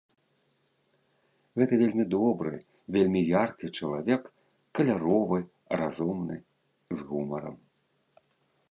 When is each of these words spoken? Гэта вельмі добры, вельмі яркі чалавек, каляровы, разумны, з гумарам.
Гэта 1.61 1.73
вельмі 1.81 2.05
добры, 2.15 2.53
вельмі 2.95 3.21
яркі 3.43 3.67
чалавек, 3.77 4.23
каляровы, 4.81 5.39
разумны, 5.85 6.35
з 6.97 7.11
гумарам. 7.13 7.55